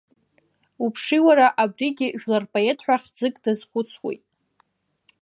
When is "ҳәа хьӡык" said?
2.85-3.35